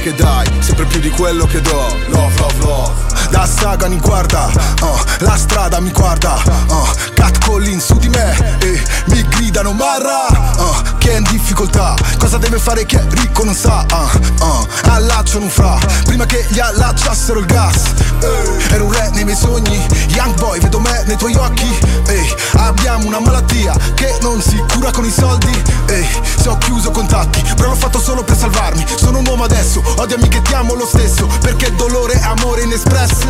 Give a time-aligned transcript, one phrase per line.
[0.00, 1.96] che dai Sempre più di quello che do.
[2.08, 4.50] Love, love, love La saga mi guarda
[4.82, 10.26] uh, La strada mi guarda uh, Cat calling su di me E mi gridano marra!
[10.56, 11.94] Uh, Che è in difficoltà?
[12.18, 16.44] Cosa deve fare che è ricco non sa uh, uh, Allacciano un fra Prima che
[16.48, 17.84] gli allacciassero il gas.
[18.20, 21.78] Eh, Ero un re nei miei sogni Young boy vedo me nei tuoi occhi.
[22.08, 25.62] Ehi, Abbiamo una malattia Che non si cura con i soldi.
[25.86, 26.08] Ehi,
[26.40, 28.84] Se ho chiuso contatti Però l'ho fatto solo per salvarmi.
[28.96, 32.68] Sono un uomo adesso Odiami che ti amo lo stesso Perché dolore è amore in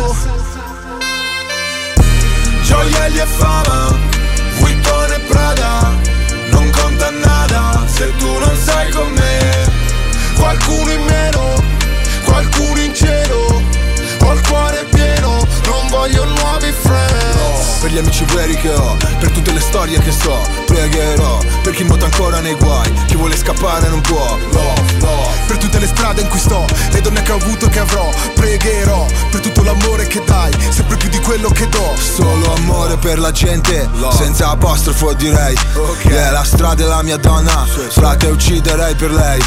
[0.07, 0.59] espresso
[2.63, 3.97] Gioielli e fama
[4.59, 5.91] Vuitton e Prada
[6.51, 9.67] Non conta nada Se tu non sei con me.
[10.35, 11.38] Qualcuno in meno
[17.99, 22.05] gli amici veri che ho Per tutte le storie che so Pregherò Per chi nuota
[22.05, 26.29] ancora nei guai Chi vuole scappare non può Love, love Per tutte le strade in
[26.29, 30.23] cui sto Le donne che ho avuto e che avrò Pregherò Per tutto l'amore che
[30.25, 31.95] dai Sempre più di quello che do.
[31.97, 35.57] Solo amore per la gente Senza apostrofo direi.
[36.03, 39.41] Yeah, la strada è la mia donna Frate ucciderei per lei.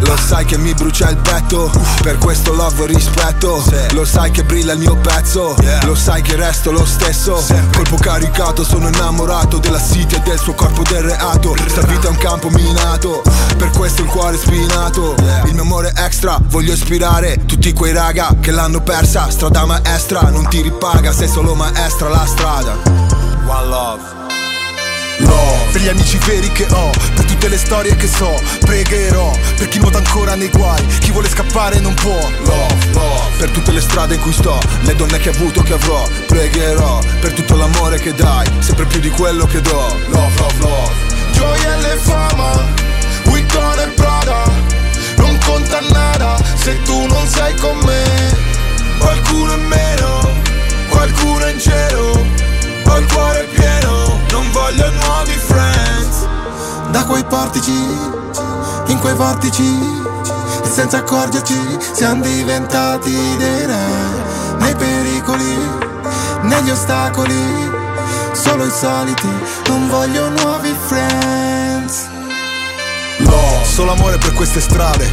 [0.00, 1.70] Lo sai che mi brucia il petto
[2.02, 3.62] Per questo love e rispetto.
[3.92, 7.44] Lo sai che brilla il mio pezzo Lo sai che resto lo stesso
[7.82, 12.10] Colpo caricato sono innamorato della city e del suo corpo del reato Sta vita è
[12.10, 13.22] un campo minato
[13.56, 15.16] Per questo il cuore spinato.
[15.46, 19.28] Il mio amore extra Voglio ispirare tutti quei raga Che l'hanno persa.
[19.30, 22.76] Strada maestra Non ti ripaga Sei solo maestra la strada.
[23.48, 24.21] One love
[25.24, 29.68] Love Per gli amici veri che ho Per tutte le storie che so Pregherò Per
[29.68, 32.18] chi nuota ancora nei guai Chi vuole scappare non può.
[32.44, 35.72] Love, love Per tutte le strade in cui sto Le donne che ho avuto che
[35.74, 39.98] avrò Pregherò Per tutto l'amore che dai Sempre più di quello che do.
[40.08, 40.92] Love, love, love.
[41.32, 42.64] Gioielli e fama
[43.24, 44.42] Vuitton e Prada
[45.16, 48.02] Non conta nada Se tu non sei con me.
[48.98, 50.40] Qualcuno in meno
[50.88, 52.24] Qualcuno in cielo
[52.84, 54.01] Ho il cuore pieno
[54.42, 56.26] Non voglio nuovi friends.
[56.90, 57.72] Da quei portici,
[58.86, 59.62] in quei vortici
[60.64, 61.56] E senza accorgerci
[61.92, 63.86] siamo diventati dei re.
[64.58, 65.56] Nei pericoli,
[66.42, 67.70] negli ostacoli
[68.32, 69.28] Solo i soliti,
[69.68, 72.08] non voglio nuovi friends.
[73.18, 75.08] Love Solo amore per queste strade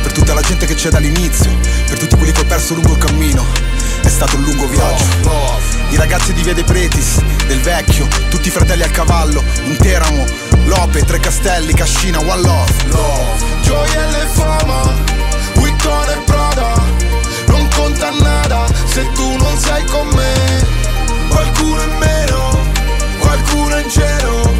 [0.00, 1.50] Per tutta la gente che c'è dall'inizio
[1.88, 3.81] Per tutti quelli che ho perso lungo il cammino
[4.12, 5.04] stato un lungo viaggio.
[5.88, 10.24] I ragazzi di Vede Pretis Del vecchio Tutti i fratelli al cavallo In Teramo
[10.64, 12.72] Lope, Tre Castelli, Cascina, One Love.
[13.62, 14.94] Gioielli e fama
[15.54, 16.74] Vuitton e Prada
[17.48, 20.66] Non conta nada Se tu non sei con me.
[21.28, 22.66] Qualcuno in meno
[23.18, 24.51] Qualcuno in cielo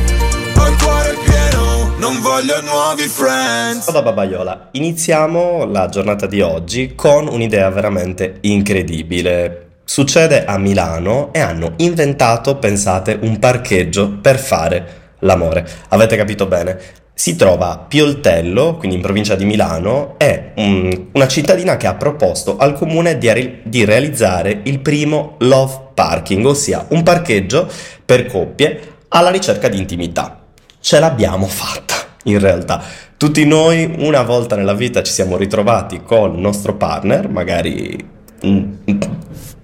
[2.02, 9.68] Non voglio nuovi friends Da Babaiola, iniziamo la giornata di oggi con un'idea veramente incredibile.
[9.84, 15.64] Succede a Milano e hanno inventato, pensate, un parcheggio per fare l'amore.
[15.90, 16.76] Avete capito bene?
[17.14, 21.94] Si trova a Pioltello, quindi in provincia di Milano, è un- una cittadina che ha
[21.94, 27.68] proposto al comune di, re- di realizzare il primo love parking, ossia un parcheggio
[28.04, 30.41] per coppie alla ricerca di intimità.
[30.84, 31.94] Ce l'abbiamo fatta,
[32.24, 32.82] in realtà.
[33.16, 37.96] Tutti noi una volta nella vita ci siamo ritrovati con il nostro partner, magari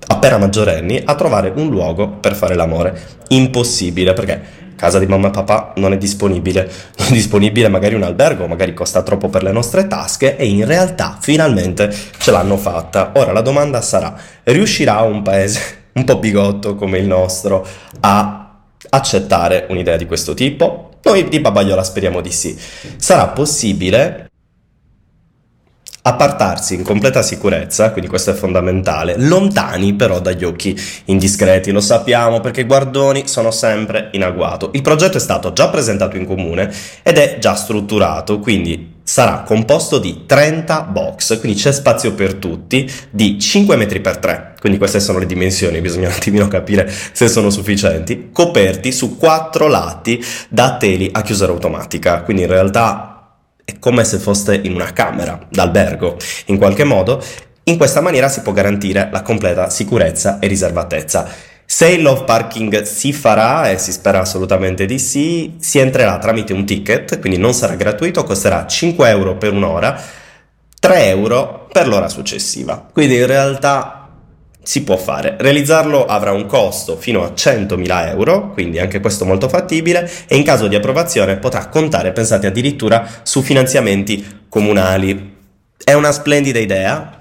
[0.07, 2.97] appena maggiorenni, a trovare un luogo per fare l'amore.
[3.31, 4.41] Impossibile, perché
[4.77, 8.73] casa di mamma e papà non è disponibile, non è disponibile magari un albergo, magari
[8.73, 13.11] costa troppo per le nostre tasche e in realtà finalmente ce l'hanno fatta.
[13.17, 14.15] Ora la domanda sarà,
[14.45, 15.61] riuscirà un paese
[15.99, 17.67] un po' bigotto come il nostro
[17.99, 18.55] a
[18.91, 20.88] accettare un'idea di questo tipo?
[21.03, 22.59] Noi di Babagliola speriamo di sì.
[22.97, 24.29] Sarà possibile
[26.03, 32.41] appartarsi in completa sicurezza, quindi questo è fondamentale, lontani però dagli occhi indiscreti, lo sappiamo
[32.41, 34.71] perché i guardoni sono sempre in agguato.
[34.73, 36.73] Il progetto è stato già presentato in comune
[37.03, 42.87] ed è già strutturato, quindi sarà composto di 30 box, quindi c'è spazio per tutti,
[43.09, 47.27] di 5 metri per 3, quindi queste sono le dimensioni, bisogna un attimino capire se
[47.27, 53.79] sono sufficienti, coperti su quattro lati da teli a chiusura automatica, quindi in realtà è
[53.79, 57.23] come se foste in una camera d'albergo, in qualche modo.
[57.65, 61.27] In questa maniera si può garantire la completa sicurezza e riservatezza.
[61.71, 66.55] Se il love parking si farà, e si spera assolutamente di sì, si entrerà tramite
[66.55, 70.01] un ticket, quindi non sarà gratuito, costerà 5 euro per un'ora,
[70.81, 72.89] 3 euro per l'ora successiva.
[72.91, 74.09] Quindi in realtà
[74.63, 75.37] si può fare.
[75.39, 80.45] Realizzarlo avrà un costo fino a 100.000 euro, quindi anche questo molto fattibile, e in
[80.45, 85.37] caso di approvazione potrà contare, pensate addirittura, su finanziamenti comunali.
[85.85, 87.18] È una splendida idea,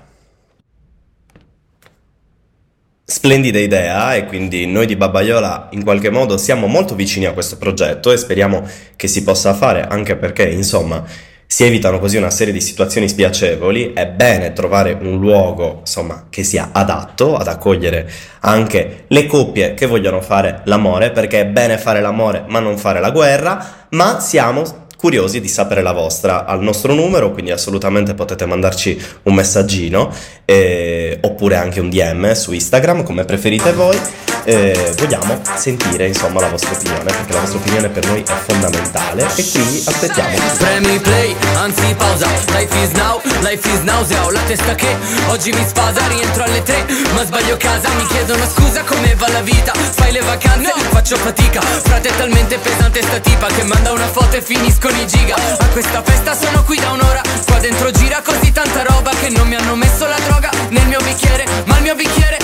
[3.09, 7.57] Splendida idea e quindi noi di Babbaiola in qualche modo siamo molto vicini a questo
[7.57, 8.67] progetto e speriamo
[8.97, 11.05] che si possa fare anche perché insomma
[11.45, 16.43] si evitano così una serie di situazioni spiacevoli, è bene trovare un luogo insomma che
[16.43, 18.11] sia adatto ad accogliere
[18.41, 22.99] anche le coppie che vogliono fare l'amore perché è bene fare l'amore ma non fare
[22.99, 28.45] la guerra, ma siamo curiosi di sapere la vostra al nostro numero, quindi assolutamente potete
[28.45, 30.11] mandarci un messaggino
[30.43, 33.97] eh, oppure anche un DM su Instagram come preferite voi
[34.47, 39.27] eh, vogliamo sentire insomma la vostra opinione perché la vostra opinione per noi è fondamentale
[39.35, 40.37] e quindi aspettiamo.
[40.57, 42.27] Premi play anzi pausa.
[42.55, 44.95] Life is now life is nausea ho la testa che
[45.27, 47.89] oggi mi sfasa rientro alle tre ma sbaglio casa.
[47.89, 49.73] Mi chiedono scusa come va la vita?
[49.73, 50.71] Fai le vacanze?
[50.91, 51.59] Faccio fatica.
[51.59, 55.35] Frate è talmente pesante sta tipa che manda una foto e finiscono i giga.
[55.35, 57.21] A questa festa sono qui da un'ora.
[57.45, 61.01] Qua dentro gira così tanta roba che non mi hanno messo la droga nel mio
[61.01, 61.43] bicchiere.
[61.65, 62.37] Ma il mio bicchiere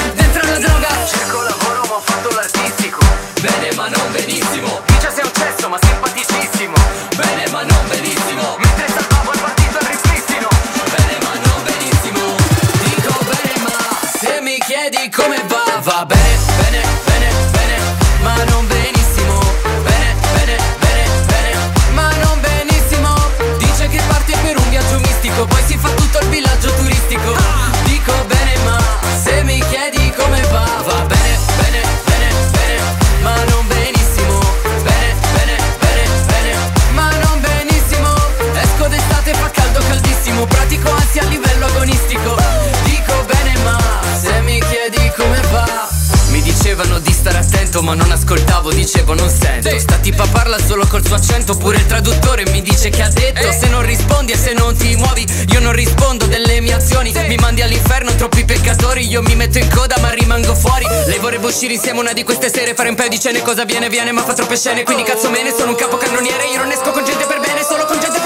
[48.93, 49.79] dicevo non sento.
[49.79, 53.51] Sta tipa parla solo col suo accento Pure il traduttore mi dice che ha detto
[53.51, 57.11] Se non rispondi e se non ti muovi Io non rispondo delle mie azioni.
[57.27, 60.85] Mi mandi all'inferno troppi peccatori Io mi metto in coda ma rimango fuori.
[61.07, 63.89] Lei vorrebbe uscire insieme una di queste sere Fare un paio di cene cosa viene
[63.89, 64.83] viene ma fa troppe scene.
[64.83, 67.85] Quindi cazzo me ne sono un capocannoniere Io non esco con gente per bene solo
[67.85, 68.22] con gente per bene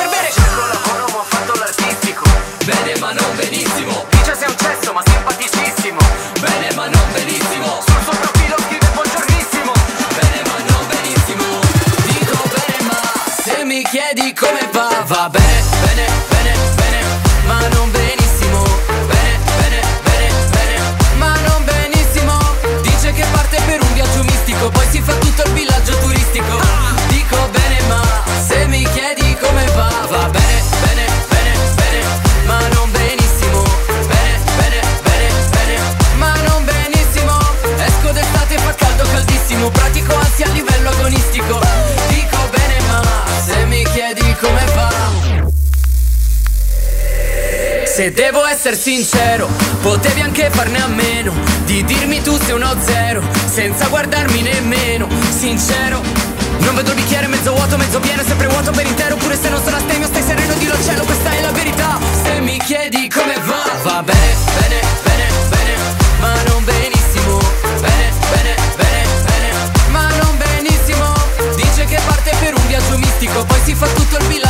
[15.08, 15.57] come va
[47.98, 49.50] se devo essere sincero,
[49.82, 51.34] potevi anche farne a meno
[51.66, 56.04] Di dirmi tu sei uno zero, senza guardarmi nemmeno Sincero,
[56.60, 59.64] non vedo il bicchiere mezzo vuoto, mezzo pieno Sempre vuoto per intero, pure se non
[59.64, 61.98] sono astemio Stai sereno, dillo al cielo, questa è la verità.
[62.22, 65.74] Se mi chiedi come va, va bene, bene, bene, bene
[66.20, 67.40] Ma non benissimo,
[67.82, 71.16] bene, bene, bene, bene Ma non benissimo.
[71.56, 74.47] Dice che parte per un viaggio mistico Poi si fa tutto il villaggio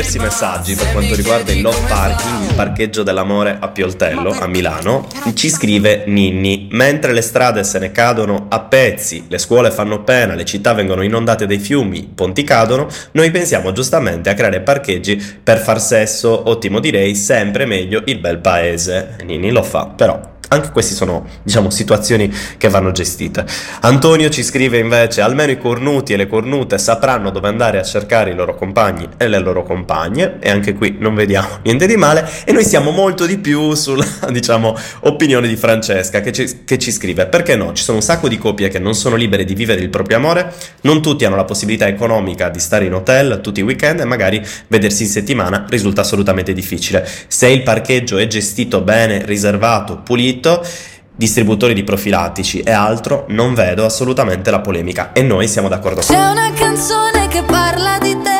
[0.00, 5.06] diversi messaggi per quanto riguarda il love parking, il parcheggio dell'amore a Pioltello, a Milano.
[5.34, 10.34] Ci scrive Ninni, mentre le strade se ne cadono a pezzi, le scuole fanno pena,
[10.34, 15.22] le città vengono inondate dai fiumi, i ponti cadono, noi pensiamo giustamente a creare parcheggi
[15.42, 19.16] per far sesso, ottimo direi, sempre meglio il bel paese.
[19.22, 23.46] Ninni lo fa, però anche queste sono, diciamo, situazioni che vanno gestite.
[23.82, 28.30] Antonio ci scrive invece: almeno i cornuti e le cornute sapranno dove andare a cercare
[28.30, 30.38] i loro compagni e le loro compagne.
[30.40, 32.28] E anche qui non vediamo niente di male.
[32.44, 36.90] E noi siamo molto di più sulla, diciamo, opinione di Francesca che ci, che ci
[36.90, 37.72] scrive: perché no?
[37.72, 40.52] Ci sono un sacco di coppie che non sono libere di vivere il proprio amore,
[40.80, 44.44] non tutti hanno la possibilità economica di stare in hotel tutti i weekend e magari
[44.66, 47.08] vedersi in settimana risulta assolutamente difficile.
[47.28, 50.38] Se il parcheggio è gestito bene, riservato, pulito,
[51.14, 56.00] distributori di profilattici e altro, non vedo assolutamente la polemica e noi siamo d'accordo.
[56.00, 58.39] C'è una canzone che parla di te,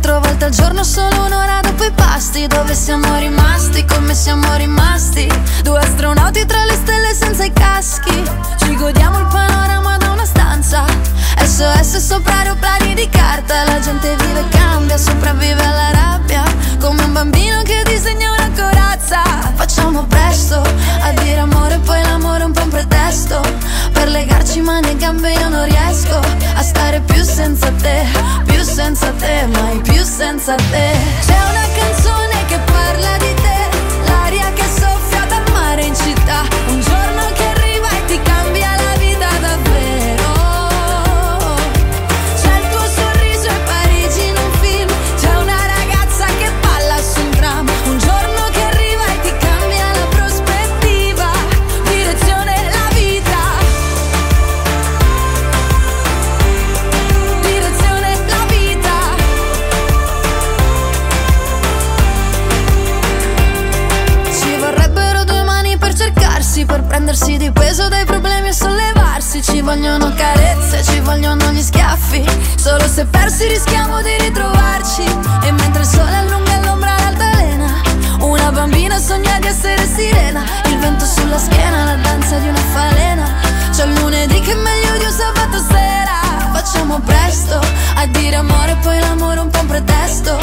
[0.00, 2.46] Quattro volte al giorno, solo un'ora dopo i pasti.
[2.46, 5.28] Dove siamo rimasti, come siamo rimasti?
[5.64, 8.22] Due astronauti tra le stelle senza i caschi.
[8.58, 10.84] Ci godiamo il panorama da una stanza.
[11.42, 13.64] SOS sopra aeroplani di carta.
[13.64, 15.77] La gente vive e cambia, sopravvive alla
[30.38, 31.27] danza de
[88.68, 90.38] amore, poi l'amore un po' un pretesto.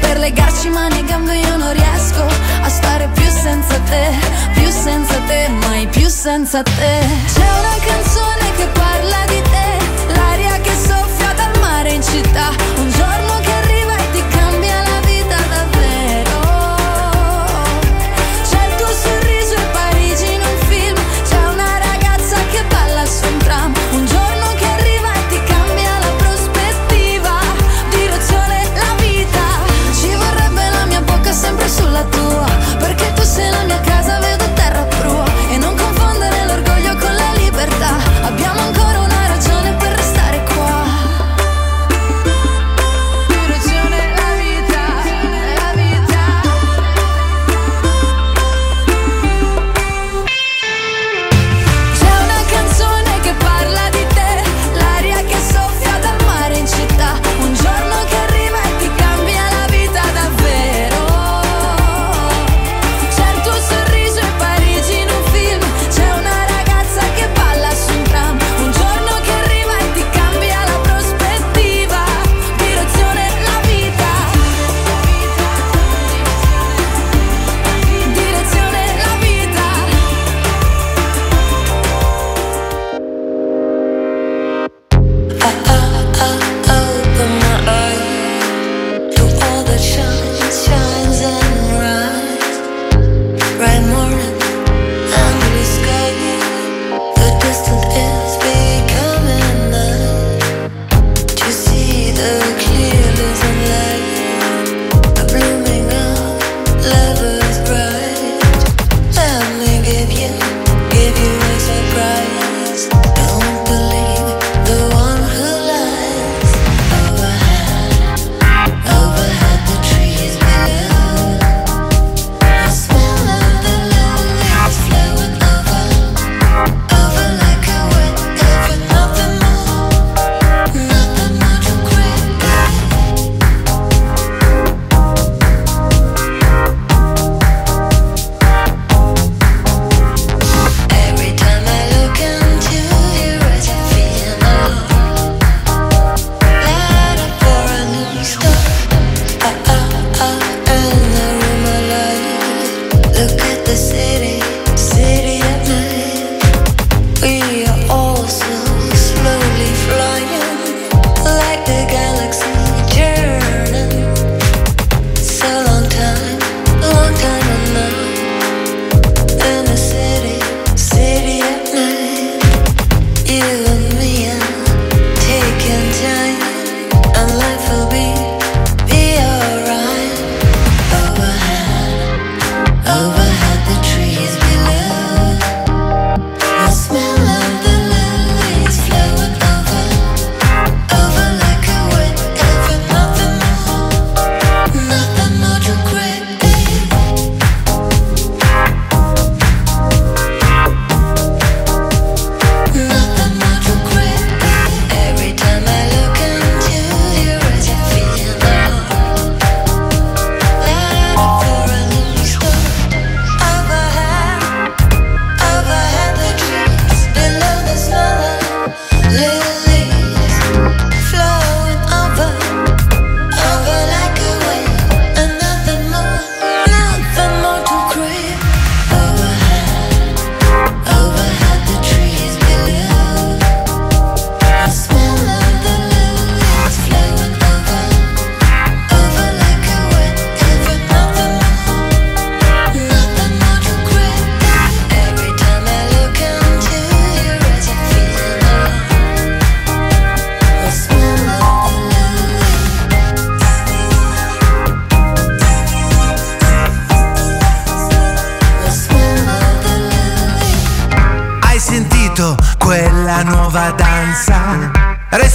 [0.00, 2.24] Per legarci mani e gambe io non riesco
[2.62, 4.10] A stare più senza te,
[4.54, 7.06] più senza te, mai più senza te.
[7.34, 12.50] C'è una canzone che parla di te L'aria che soffia dal mare in città.
[12.76, 13.27] Un giorno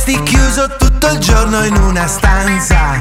[0.03, 2.99] resti chiuso tutto il giorno in una stanza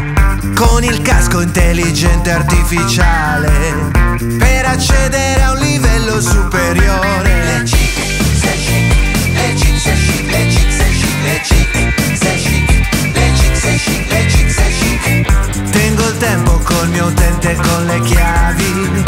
[0.54, 3.90] con il casco intelligente artificiale
[4.38, 7.44] per accedere a un livello superiore.
[7.44, 7.98] Le chic,
[8.38, 12.70] sei chic, le chic, sei chic, le chic, sei chic, le chic, sei chic,
[13.14, 15.70] le chic, sei chic, le chic, sei chic.
[15.70, 19.04] Tengo il tempo col mio utente con le chiavi,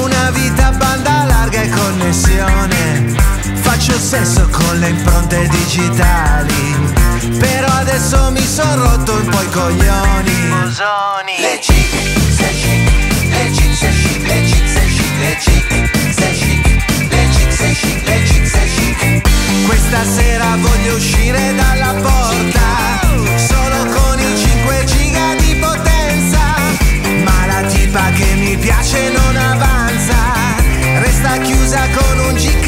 [0.00, 3.14] una vita banda larga e connessione.
[3.60, 6.65] Faccio sesso con le impronte digitali
[7.96, 11.88] adesso mi son rotto un po' i coglioni Mosoni Le chic,
[12.30, 12.90] sei chic
[13.30, 17.74] Le chic, sei chic Le chic, sei chic Le chic, sei chic Le chic, sei
[17.74, 23.00] chic Le chic, sei chic Questa sera voglio uscire dalla porta
[23.36, 26.54] Solo con i 5 giga di potenza
[27.24, 30.16] Ma la tipa che mi piace non avanza
[31.00, 32.65] Resta chiusa con un gic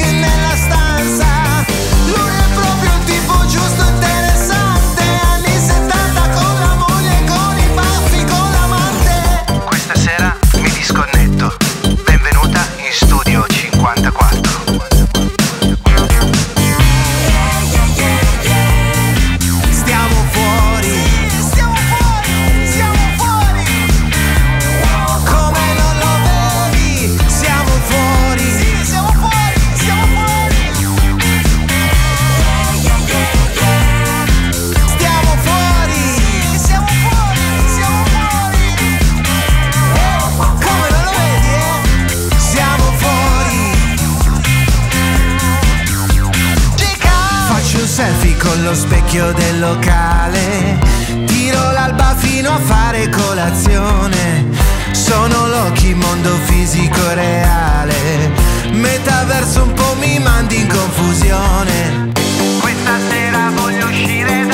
[48.38, 50.78] con lo specchio del locale.
[51.26, 54.46] Tiro l'alba fino a fare colazione.
[54.92, 58.30] Sono Loki, mondo fisico reale.
[58.70, 62.12] Metaverso un po' mi mandi in confusione.
[62.60, 64.47] Questa sera voglio uscire